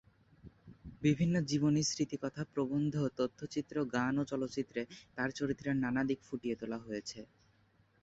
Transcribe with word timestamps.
বিভিন্ন 1.01 1.35
জীবনী, 1.49 1.81
স্মৃতিকথা, 1.83 2.43
প্রবন্ধ, 2.53 2.95
তথ্যচিত্র, 3.17 3.75
গান 3.93 4.13
ও 4.17 4.23
চলচ্চিত্রে 4.25 4.81
তার 5.15 5.29
চরিত্রের 5.39 5.75
নানা 5.83 6.01
দিক 6.09 6.19
ফুটিয়ে 6.27 6.55
তোলা 6.55 6.77
হয়েছে। 6.79 7.19